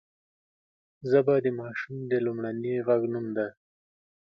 [1.09, 3.49] ژبه د ماشوم د لومړني غږ نوم دی